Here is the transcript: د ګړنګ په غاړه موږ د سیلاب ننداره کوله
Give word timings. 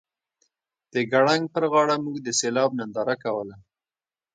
د 0.93 0.95
ګړنګ 1.11 1.43
په 1.53 1.59
غاړه 1.71 1.95
موږ 2.03 2.17
د 2.23 2.27
سیلاب 2.39 2.71
ننداره 2.79 3.15
کوله 3.23 3.55